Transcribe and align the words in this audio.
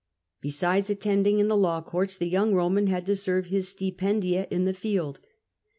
Besides 0.41 0.89
attending 0.89 1.37
in 1.37 1.47
the 1.47 1.55
law 1.55 1.79
courts, 1.79 2.17
the 2.17 2.27
young 2.27 2.55
Roman 2.55 2.87
had 2.87 3.05
to 3.05 3.15
serve 3.15 3.45
his 3.45 3.67
stipendia 3.71 4.47
in 4.49 4.65
the 4.65 4.73
field. 4.73 5.19